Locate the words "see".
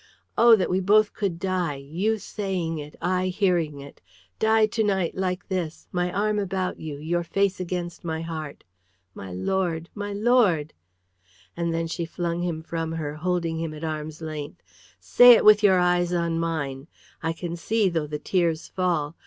17.55-17.87